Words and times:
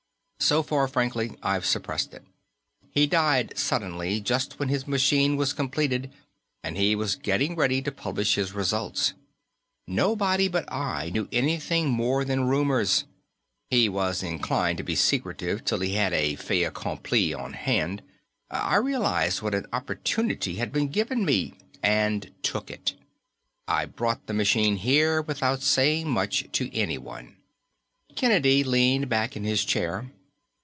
So 0.51 0.63
far, 0.63 0.87
frankly, 0.87 1.37
I've 1.43 1.67
suppressed 1.67 2.13
it. 2.15 2.23
He 2.89 3.05
died 3.05 3.53
suddenly, 3.55 4.19
just 4.19 4.57
when 4.59 4.69
his 4.69 4.87
machine 4.87 5.37
was 5.37 5.53
completed 5.53 6.11
and 6.63 6.75
he 6.75 6.95
was 6.95 7.15
getting 7.15 7.55
ready 7.55 7.79
to 7.83 7.91
publish 7.91 8.35
his 8.35 8.51
results. 8.51 9.13
Nobody 9.87 10.47
but 10.47 10.69
I 10.73 11.09
knew 11.11 11.29
anything 11.31 11.89
more 11.89 12.25
than 12.25 12.47
rumors; 12.49 13.05
he 13.69 13.87
was 13.87 14.23
inclined 14.23 14.79
to 14.79 14.83
be 14.83 14.95
secretive 14.95 15.63
till 15.63 15.79
he 15.79 15.93
had 15.93 16.11
a 16.11 16.35
fait 16.35 16.63
accompli 16.65 17.33
on 17.35 17.53
hand. 17.53 18.01
I 18.49 18.75
realized 18.77 19.41
what 19.43 19.55
an 19.55 19.67
opportunity 19.71 20.55
had 20.55 20.73
been 20.73 20.89
given 20.89 21.23
me, 21.23 21.53
and 21.83 22.29
took 22.41 22.71
it; 22.71 22.95
I 23.67 23.85
brought 23.85 24.25
the 24.25 24.33
machine 24.33 24.77
here 24.77 25.21
without 25.21 25.61
saying 25.61 26.09
much 26.09 26.45
to 26.53 26.73
anyone." 26.75 27.37
Kennedy 28.15 28.63
leaned 28.65 29.07
back 29.07 29.37
in 29.37 29.43
his 29.45 29.63
chair. 29.63 30.09